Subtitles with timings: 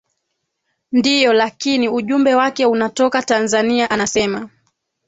[0.91, 4.49] ndio lakini ujumbe wake unatoka tanzania anasema